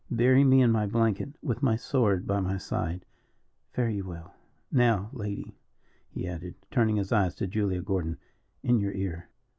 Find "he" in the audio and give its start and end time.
6.09-6.27